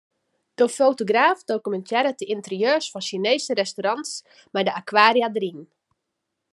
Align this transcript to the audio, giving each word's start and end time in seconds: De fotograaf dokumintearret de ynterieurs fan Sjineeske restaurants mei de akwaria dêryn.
De 0.61 0.67
fotograaf 0.77 1.39
dokumintearret 1.51 2.19
de 2.19 2.25
ynterieurs 2.35 2.87
fan 2.93 3.05
Sjineeske 3.09 3.53
restaurants 3.61 4.11
mei 4.53 4.65
de 4.69 4.73
akwaria 4.81 5.27
dêryn. 5.33 5.61